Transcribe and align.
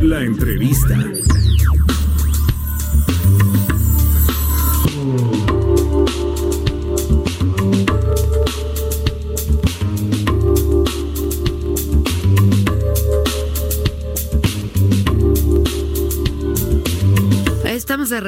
La 0.00 0.22
entrevista. 0.22 0.96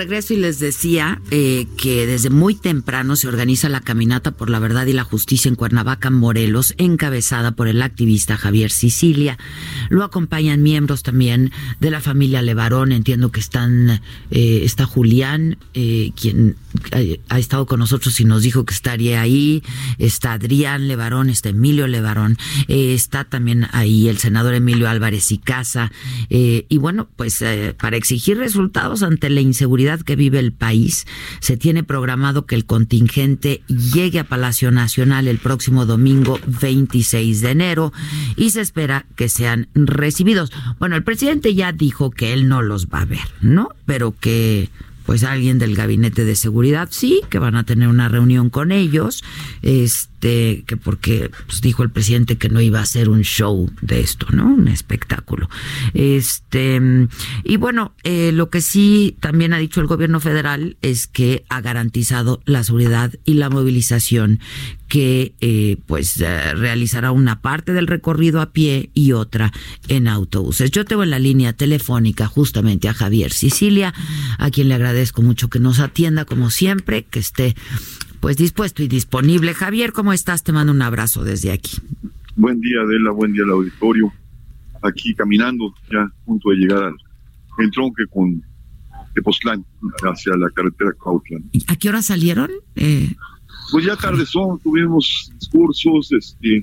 Regreso 0.00 0.32
y 0.32 0.38
les 0.38 0.58
decía 0.58 1.20
eh, 1.30 1.66
que 1.76 2.06
desde 2.06 2.30
muy 2.30 2.54
temprano 2.54 3.16
se 3.16 3.28
organiza 3.28 3.68
la 3.68 3.82
caminata 3.82 4.30
por 4.30 4.48
la 4.48 4.58
verdad 4.58 4.86
y 4.86 4.94
la 4.94 5.04
justicia 5.04 5.50
en 5.50 5.56
Cuernavaca, 5.56 6.08
Morelos, 6.08 6.72
encabezada 6.78 7.52
por 7.52 7.68
el 7.68 7.82
activista 7.82 8.38
Javier 8.38 8.70
Sicilia. 8.70 9.36
Lo 9.90 10.02
acompañan 10.02 10.62
miembros 10.62 11.02
también 11.02 11.52
de 11.80 11.90
la 11.90 12.00
familia 12.00 12.40
Levarón. 12.40 12.92
Entiendo 12.92 13.30
que 13.30 13.40
están 13.40 14.00
eh, 14.30 14.62
está 14.64 14.86
Julián, 14.86 15.58
eh, 15.74 16.12
quien 16.18 16.56
ha, 16.92 17.34
ha 17.34 17.38
estado 17.38 17.66
con 17.66 17.80
nosotros 17.80 18.18
y 18.20 18.24
nos 18.24 18.42
dijo 18.42 18.64
que 18.64 18.72
estaría 18.72 19.20
ahí. 19.20 19.62
Está 19.98 20.32
Adrián 20.32 20.88
Levarón, 20.88 21.28
está 21.28 21.50
Emilio 21.50 21.86
Levarón, 21.86 22.38
está 22.68 23.24
también 23.24 23.66
ahí 23.72 24.08
el 24.08 24.16
senador 24.16 24.54
Emilio 24.54 24.88
Álvarez 24.88 25.30
y 25.30 25.36
Casa. 25.36 25.92
Y 26.30 26.78
bueno, 26.78 27.06
pues 27.16 27.44
para 27.78 27.98
exigir 27.98 28.38
resultados 28.38 29.02
ante 29.02 29.28
la 29.28 29.42
inseguridad 29.42 29.89
que 29.98 30.16
vive 30.16 30.38
el 30.38 30.52
país, 30.52 31.06
se 31.40 31.56
tiene 31.56 31.82
programado 31.82 32.46
que 32.46 32.54
el 32.54 32.64
contingente 32.64 33.62
llegue 33.66 34.20
a 34.20 34.24
Palacio 34.24 34.70
Nacional 34.70 35.28
el 35.28 35.38
próximo 35.38 35.86
domingo 35.86 36.38
26 36.60 37.40
de 37.40 37.50
enero 37.50 37.92
y 38.36 38.50
se 38.50 38.60
espera 38.60 39.06
que 39.16 39.28
sean 39.28 39.68
recibidos. 39.74 40.52
Bueno, 40.78 40.96
el 40.96 41.02
presidente 41.02 41.54
ya 41.54 41.72
dijo 41.72 42.10
que 42.10 42.32
él 42.32 42.48
no 42.48 42.62
los 42.62 42.86
va 42.86 43.02
a 43.02 43.06
ver, 43.06 43.28
¿no? 43.40 43.70
Pero 43.86 44.14
que 44.18 44.70
pues 45.10 45.24
alguien 45.24 45.58
del 45.58 45.74
gabinete 45.74 46.24
de 46.24 46.36
seguridad 46.36 46.88
sí 46.92 47.22
que 47.30 47.40
van 47.40 47.56
a 47.56 47.64
tener 47.64 47.88
una 47.88 48.08
reunión 48.08 48.48
con 48.48 48.70
ellos 48.70 49.24
este 49.60 50.19
que 50.20 50.76
porque 50.76 51.30
pues, 51.46 51.60
dijo 51.60 51.82
el 51.82 51.90
presidente 51.90 52.36
que 52.36 52.48
no 52.48 52.60
iba 52.60 52.78
a 52.78 52.82
hacer 52.82 53.08
un 53.08 53.22
show 53.22 53.70
de 53.80 54.00
esto 54.00 54.26
no 54.32 54.46
un 54.46 54.68
espectáculo 54.68 55.48
este 55.94 56.80
y 57.44 57.56
bueno 57.56 57.94
eh, 58.04 58.30
lo 58.32 58.50
que 58.50 58.60
sí 58.60 59.16
también 59.20 59.52
ha 59.52 59.58
dicho 59.58 59.80
el 59.80 59.86
gobierno 59.86 60.20
federal 60.20 60.76
es 60.82 61.06
que 61.06 61.44
ha 61.48 61.60
garantizado 61.60 62.42
la 62.44 62.62
seguridad 62.64 63.12
y 63.24 63.34
la 63.34 63.50
movilización 63.50 64.40
que 64.90 65.34
eh, 65.40 65.76
pues 65.86 66.20
eh, 66.20 66.52
realizará 66.54 67.12
una 67.12 67.40
parte 67.40 67.72
del 67.72 67.86
recorrido 67.86 68.40
a 68.40 68.52
pie 68.52 68.90
y 68.92 69.12
otra 69.12 69.52
en 69.86 70.08
autobuses. 70.08 70.72
Yo 70.72 70.84
tengo 70.84 71.04
en 71.04 71.10
la 71.10 71.20
línea 71.20 71.52
telefónica 71.52 72.26
justamente 72.26 72.88
a 72.88 72.94
Javier 72.94 73.32
Sicilia, 73.32 73.94
a 74.36 74.50
quien 74.50 74.68
le 74.68 74.74
agradezco 74.74 75.22
mucho 75.22 75.48
que 75.48 75.60
nos 75.60 75.78
atienda 75.78 76.24
como 76.24 76.50
siempre, 76.50 77.04
que 77.04 77.20
esté 77.20 77.54
pues 78.20 78.36
dispuesto 78.36 78.82
y 78.82 78.88
disponible. 78.88 79.54
Javier, 79.54 79.92
¿cómo 79.92 80.12
estás? 80.12 80.44
Te 80.44 80.52
mando 80.52 80.72
un 80.72 80.82
abrazo 80.82 81.24
desde 81.24 81.52
aquí. 81.52 81.78
Buen 82.36 82.60
día, 82.60 82.80
Adela, 82.82 83.10
buen 83.10 83.32
día 83.32 83.42
al 83.44 83.50
auditorio. 83.50 84.12
Aquí 84.82 85.14
caminando, 85.14 85.74
ya 85.90 86.02
a 86.02 86.12
punto 86.24 86.50
de 86.50 86.56
llegar 86.56 86.82
al 86.84 86.94
entronque 87.58 88.04
con 88.06 88.42
Tepoztlán, 89.14 89.64
hacia 90.10 90.36
la 90.36 90.48
carretera 90.50 90.92
Cautlan. 91.02 91.44
¿Y 91.52 91.64
¿A 91.66 91.76
qué 91.76 91.88
hora 91.88 92.02
salieron? 92.02 92.50
Eh, 92.76 93.14
Pues 93.72 93.84
ya 93.84 93.96
tarde 93.96 94.24
son, 94.26 94.58
tuvimos 94.60 95.30
discursos, 95.38 96.10
este, 96.12 96.58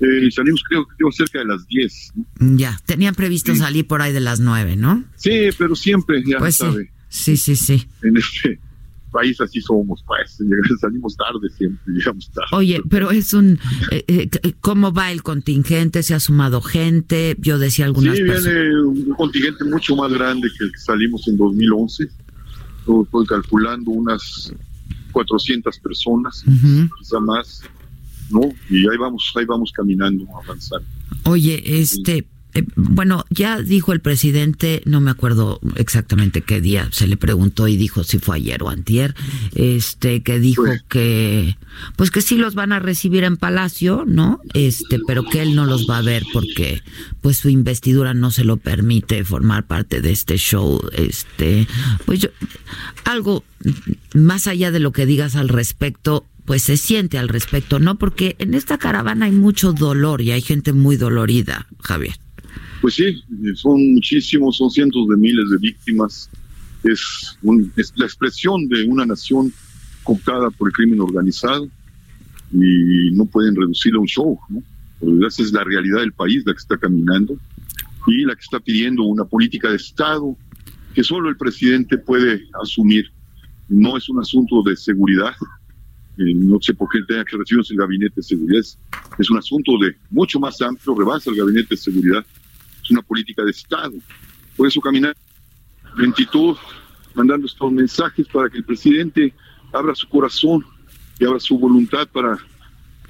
eh, 0.00 0.30
salimos 0.30 0.62
creo 0.68 0.86
que 0.86 0.94
creo 0.96 1.10
cerca 1.12 1.38
de 1.40 1.44
las 1.46 1.66
10. 1.66 2.12
¿no? 2.38 2.56
ya, 2.56 2.78
tenían 2.86 3.14
previsto 3.14 3.52
Sí. 3.52 3.58
salir 3.58 3.86
por 3.86 4.00
ahí 4.02 4.12
de 4.12 4.20
las 4.20 4.40
nueve, 4.40 4.76
¿no? 4.76 5.04
Sí, 5.16 5.48
pero 5.58 5.74
siempre, 5.74 6.22
ya 6.24 6.38
Pues 6.38 6.56
sí, 6.56 6.64
sabe, 6.64 6.90
sí, 7.08 7.36
sí, 7.36 7.56
sí. 7.56 7.86
en 8.02 8.16
este 8.16 8.58
país 9.10 9.40
así 9.40 9.60
somos, 9.60 10.02
pues, 10.06 10.38
salimos 10.80 11.16
tarde 11.16 11.48
siempre, 11.56 11.92
llegamos 11.94 12.30
tarde. 12.30 12.48
Oye, 12.52 12.80
pero 12.88 13.10
es 13.10 13.32
un... 13.34 13.58
eh, 13.90 14.04
eh, 14.06 14.52
¿Cómo 14.60 14.92
va 14.92 15.10
el 15.12 15.22
contingente? 15.22 16.02
¿Se 16.02 16.14
ha 16.14 16.20
sumado 16.20 16.60
gente? 16.60 17.36
Yo 17.40 17.58
decía 17.58 17.84
algunas 17.86 18.16
Sí, 18.16 18.22
personas... 18.24 18.44
viene 18.54 18.82
un 18.82 19.14
contingente 19.14 19.64
mucho 19.64 19.96
más 19.96 20.12
grande 20.12 20.48
que 20.56 20.64
el 20.64 20.72
que 20.72 20.78
salimos 20.78 21.26
en 21.28 21.36
2011. 21.36 22.08
Yo 22.86 23.02
Estoy 23.02 23.26
calculando 23.26 23.90
unas 23.90 24.52
400 25.12 25.78
personas, 25.80 26.44
Ujú. 26.46 26.88
quizá 26.98 27.20
más, 27.20 27.62
¿no? 28.30 28.40
Y 28.70 28.88
ahí 28.88 28.96
vamos, 28.98 29.32
ahí 29.36 29.44
vamos 29.44 29.72
caminando, 29.72 30.24
avanzando. 30.44 30.86
Oye, 31.24 31.62
este, 31.80 32.26
eh, 32.54 32.64
bueno, 32.76 33.24
ya 33.30 33.60
dijo 33.60 33.92
el 33.92 34.00
presidente, 34.00 34.82
no 34.84 35.00
me 35.00 35.10
acuerdo 35.10 35.60
exactamente 35.76 36.42
qué 36.42 36.60
día 36.60 36.88
se 36.92 37.06
le 37.06 37.16
preguntó 37.16 37.68
y 37.68 37.76
dijo 37.76 38.04
si 38.04 38.18
fue 38.18 38.36
ayer 38.36 38.62
o 38.62 38.68
antier, 38.68 39.14
este, 39.54 40.22
que 40.22 40.38
dijo 40.40 40.64
Pues- 40.64 40.82
que, 40.88 41.56
pues 41.96 42.10
que 42.10 42.22
sí 42.22 42.36
los 42.36 42.54
van 42.54 42.72
a 42.72 42.78
recibir 42.80 43.24
en 43.24 43.36
Palacio, 43.36 44.04
¿no? 44.06 44.40
Este, 44.54 44.98
pero 45.06 45.24
que 45.24 45.42
él 45.42 45.54
no 45.54 45.66
los 45.66 45.88
va 45.88 45.98
a 45.98 46.02
ver 46.02 46.24
porque, 46.32 46.82
pues 47.20 47.36
su 47.38 47.48
investidura 47.48 48.14
no 48.14 48.30
se 48.30 48.44
lo 48.44 48.56
permite 48.56 49.24
formar 49.24 49.66
parte 49.66 50.00
de 50.00 50.10
este 50.12 50.36
show, 50.36 50.80
este, 50.92 51.66
pues 52.04 52.20
yo, 52.20 52.28
algo 53.04 53.44
más 54.14 54.46
allá 54.46 54.70
de 54.70 54.80
lo 54.80 54.92
que 54.92 55.06
digas 55.06 55.36
al 55.36 55.48
respecto, 55.48 56.26
pues 56.44 56.62
se 56.62 56.76
siente 56.76 57.16
al 57.18 57.28
respecto, 57.28 57.78
¿no? 57.78 57.96
Porque 57.96 58.34
en 58.40 58.54
esta 58.54 58.76
caravana 58.78 59.26
hay 59.26 59.32
mucho 59.32 59.72
dolor 59.72 60.20
y 60.20 60.32
hay 60.32 60.40
gente 60.42 60.72
muy 60.72 60.96
dolorida, 60.96 61.68
Javier. 61.80 62.16
Pues 62.80 62.94
sí, 62.94 63.22
son 63.54 63.94
muchísimos, 63.94 64.56
son 64.56 64.70
cientos 64.70 65.06
de 65.08 65.16
miles 65.16 65.50
de 65.50 65.58
víctimas. 65.58 66.30
Es, 66.82 67.38
la 67.96 68.06
expresión 68.06 68.68
de 68.68 68.84
una 68.84 69.04
nación 69.04 69.52
cooptada 70.02 70.50
por 70.50 70.68
el 70.68 70.72
crimen 70.72 71.00
organizado 71.00 71.68
y 72.52 73.10
no 73.12 73.26
pueden 73.26 73.54
reducirlo 73.54 73.98
a 73.98 74.02
un 74.02 74.08
show. 74.08 74.38
Porque 74.98 75.26
esa 75.26 75.42
es 75.42 75.52
la 75.52 75.64
realidad 75.64 76.00
del 76.00 76.12
país, 76.12 76.42
la 76.46 76.52
que 76.52 76.58
está 76.58 76.78
caminando 76.78 77.38
y 78.06 78.24
la 78.24 78.34
que 78.34 78.40
está 78.40 78.60
pidiendo 78.60 79.02
una 79.02 79.24
política 79.24 79.70
de 79.70 79.76
Estado 79.76 80.36
que 80.94 81.04
solo 81.04 81.28
el 81.28 81.36
presidente 81.36 81.98
puede 81.98 82.44
asumir. 82.62 83.10
No 83.68 83.96
es 83.96 84.08
un 84.08 84.18
asunto 84.18 84.62
de 84.62 84.76
seguridad, 84.76 85.34
eh, 86.18 86.34
no 86.34 86.58
sé 86.60 86.74
por 86.74 86.88
qué 86.88 86.98
tenga 87.06 87.24
que 87.24 87.36
recibirnos 87.36 87.70
el 87.70 87.76
gabinete 87.76 88.14
de 88.16 88.22
seguridad, 88.22 88.62
es 89.18 89.30
un 89.30 89.38
asunto 89.38 89.72
de 89.80 89.94
mucho 90.10 90.40
más 90.40 90.60
amplio, 90.60 90.94
rebasa 90.96 91.30
el 91.30 91.36
gabinete 91.36 91.68
de 91.70 91.76
seguridad, 91.76 92.26
una 92.90 93.02
política 93.02 93.44
de 93.44 93.50
Estado. 93.50 93.92
Por 94.56 94.66
eso 94.66 94.80
caminar 94.80 95.16
lentitud, 95.96 96.56
mandando 97.14 97.46
estos 97.46 97.72
mensajes 97.72 98.26
para 98.28 98.48
que 98.48 98.58
el 98.58 98.64
presidente 98.64 99.34
abra 99.72 99.94
su 99.94 100.08
corazón 100.08 100.64
y 101.18 101.24
abra 101.24 101.40
su 101.40 101.58
voluntad 101.58 102.08
para, 102.08 102.38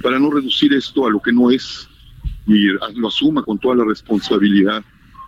para 0.02 0.18
no 0.18 0.30
reducir 0.30 0.72
esto 0.72 1.06
a 1.06 1.10
lo 1.10 1.20
que 1.20 1.32
no 1.32 1.50
es 1.50 1.88
y 2.46 2.68
lo 2.94 3.08
asuma 3.08 3.42
con 3.42 3.58
toda 3.58 3.76
la 3.76 3.84
responsabilidad 3.84 4.84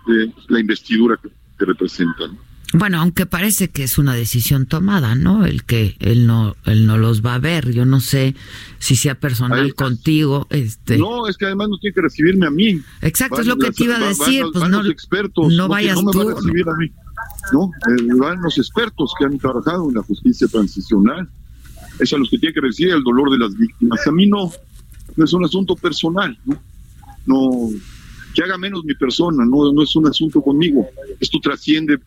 de 0.06 0.32
la 0.48 0.60
investidura 0.60 1.18
que 1.22 1.64
representa. 1.64 2.24
¿No? 2.72 2.78
Bueno, 2.78 3.00
aunque 3.00 3.26
parece 3.26 3.68
que 3.68 3.82
es 3.84 3.98
una 3.98 4.14
decisión 4.14 4.66
tomada, 4.66 5.14
¿no? 5.14 5.44
El 5.44 5.64
que 5.64 5.96
él 6.00 6.26
no, 6.26 6.56
él 6.64 6.86
no 6.86 6.98
los 6.98 7.24
va 7.24 7.34
a 7.34 7.38
ver. 7.38 7.70
Yo 7.72 7.84
no 7.84 8.00
sé 8.00 8.34
si 8.78 8.96
sea 8.96 9.14
personal 9.14 9.74
contigo, 9.74 10.46
este. 10.50 10.98
No, 10.98 11.28
es 11.28 11.36
que 11.36 11.46
además 11.46 11.68
no 11.68 11.78
tiene 11.78 11.94
que 11.94 12.00
recibirme 12.02 12.46
a 12.46 12.50
mí. 12.50 12.80
Exacto, 13.00 13.40
es 13.40 13.46
lo 13.46 13.56
que 13.56 13.70
te 13.72 13.84
iba 13.84 13.96
a 13.96 14.08
decir, 14.08 14.42
van- 14.42 14.52
pues 14.52 14.62
van 14.62 14.70
no, 14.70 14.82
los 14.82 14.92
expertos, 14.92 15.52
no 15.54 15.68
vayas 15.68 15.96
no 15.96 16.02
me 16.04 16.12
tú. 16.12 16.28
a 16.28 16.34
recibir 16.34 16.68
a 16.68 16.74
mí. 16.76 16.90
No, 17.52 17.70
Eh, 17.88 18.14
van 18.18 18.40
los 18.42 18.58
expertos 18.58 19.12
que 19.18 19.24
han 19.26 19.38
trabajado 19.38 19.88
en 19.88 19.94
la 19.94 20.02
justicia 20.02 20.48
transicional. 20.48 21.28
Es 22.00 22.12
a 22.12 22.16
los 22.16 22.28
que 22.30 22.38
tiene 22.38 22.54
que 22.54 22.60
recibir 22.60 22.94
el 22.94 23.02
dolor 23.04 23.30
de 23.30 23.38
las 23.38 23.54
víctimas. 23.56 24.04
A 24.06 24.12
mí 24.12 24.26
no, 24.26 24.50
no 25.16 25.24
es 25.24 25.32
un 25.32 25.44
asunto 25.44 25.76
personal, 25.76 26.36
¿no? 26.44 26.60
No, 27.26 27.68
que 28.34 28.42
haga 28.42 28.56
menos 28.58 28.82
mi 28.84 28.94
persona, 28.94 29.44
no, 29.44 29.72
no 29.72 29.82
es 29.82 29.94
un 29.94 30.08
asunto 30.08 30.40
conmigo. 30.40 30.86
Esto 31.20 31.38
trasciende 31.40 31.98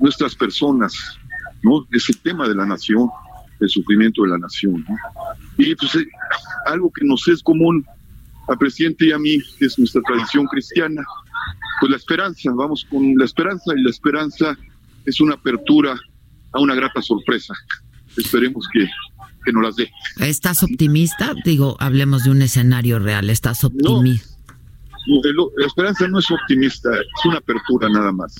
nuestras 0.00 0.34
personas, 0.34 0.94
¿no? 1.62 1.86
Es 1.92 2.08
el 2.08 2.18
tema 2.18 2.48
de 2.48 2.54
la 2.54 2.66
nación, 2.66 3.08
el 3.60 3.68
sufrimiento 3.68 4.22
de 4.22 4.30
la 4.30 4.38
nación, 4.38 4.84
¿no? 4.88 4.96
Y 5.58 5.74
pues 5.74 5.94
eh, 5.96 6.06
algo 6.66 6.90
que 6.90 7.04
nos 7.04 7.26
es 7.28 7.42
común 7.42 7.84
al 8.48 8.58
presidente 8.58 9.06
y 9.06 9.12
a 9.12 9.18
mí, 9.18 9.38
que 9.58 9.66
es 9.66 9.78
nuestra 9.78 10.02
tradición 10.02 10.46
cristiana, 10.46 11.02
pues 11.80 11.90
la 11.90 11.96
esperanza, 11.96 12.50
vamos 12.52 12.86
con 12.90 13.14
la 13.16 13.24
esperanza 13.24 13.72
y 13.76 13.82
la 13.82 13.90
esperanza 13.90 14.56
es 15.04 15.20
una 15.20 15.34
apertura 15.34 15.94
a 16.52 16.60
una 16.60 16.74
grata 16.74 17.00
sorpresa. 17.00 17.54
Esperemos 18.16 18.66
que, 18.72 18.88
que 19.44 19.52
nos 19.52 19.62
las 19.62 19.76
dé. 19.76 19.90
¿Estás 20.18 20.62
optimista? 20.62 21.32
Digo, 21.44 21.76
hablemos 21.78 22.24
de 22.24 22.30
un 22.30 22.42
escenario 22.42 22.98
real. 22.98 23.30
¿Estás 23.30 23.62
optimista? 23.64 24.28
la 25.56 25.66
esperanza 25.66 26.06
no 26.08 26.18
es 26.18 26.30
optimista, 26.30 26.90
es 26.94 27.24
una 27.24 27.38
apertura 27.38 27.88
nada 27.88 28.12
más. 28.12 28.36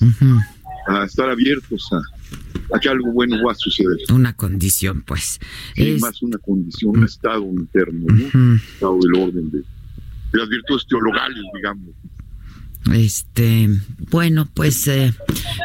A 0.87 1.05
estar 1.05 1.29
abiertos 1.29 1.89
a, 1.91 2.79
que 2.79 2.89
algo 2.89 3.11
bueno 3.11 3.37
va 3.45 3.51
a 3.51 3.55
suceder. 3.55 3.97
Una 4.11 4.35
condición, 4.35 5.03
pues. 5.03 5.39
es 5.75 6.01
más 6.01 6.21
una 6.21 6.37
condición, 6.37 6.97
un 6.97 7.03
estado 7.03 7.43
interno, 7.43 8.05
un 8.07 8.61
estado 8.73 8.97
del 8.99 9.21
orden 9.21 9.51
de, 9.51 9.59
de 9.59 10.39
las 10.39 10.49
virtudes 10.49 10.85
teologales, 10.87 11.43
digamos. 11.53 11.89
Este, 12.93 13.69
bueno, 14.09 14.49
pues 14.53 14.87
eh, 14.87 15.13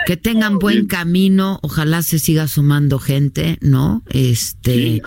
que 0.06 0.16
tengan 0.16 0.58
buen 0.58 0.86
camino, 0.86 1.58
ojalá 1.62 2.02
se 2.02 2.18
siga 2.18 2.46
sumando 2.46 2.98
gente, 2.98 3.58
¿no? 3.62 4.02
Este, 4.10 5.02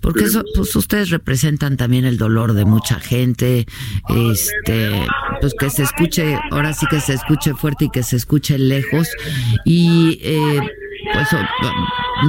porque 0.00 0.24
eso, 0.24 0.42
pues 0.56 0.74
ustedes 0.74 1.10
representan 1.10 1.76
también 1.76 2.04
el 2.04 2.18
dolor 2.18 2.54
de 2.54 2.64
mucha 2.64 2.98
gente, 2.98 3.66
este, 4.08 5.06
pues 5.40 5.54
que 5.58 5.70
se 5.70 5.84
escuche, 5.84 6.36
ahora 6.50 6.74
sí 6.74 6.86
que 6.90 7.00
se 7.00 7.14
escuche 7.14 7.54
fuerte 7.54 7.84
y 7.84 7.90
que 7.90 8.02
se 8.02 8.16
escuche 8.16 8.58
lejos 8.58 9.08
y 9.64 10.18
eh, 10.20 10.60
pues 11.12 11.28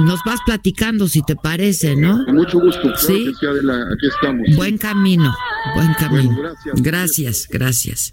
nos 0.04 0.20
vas 0.24 0.40
platicando 0.46 1.08
si 1.08 1.22
te 1.22 1.34
parece, 1.34 1.96
¿no? 1.96 2.24
Con 2.24 2.36
mucho 2.36 2.60
gusto. 2.60 2.96
sí. 2.96 3.32
aquí 3.42 4.06
estamos. 4.06 4.46
Buen 4.56 4.78
camino, 4.78 5.34
buen 5.74 5.92
camino. 5.94 6.36
gracias, 6.76 7.48
gracias. 7.50 8.12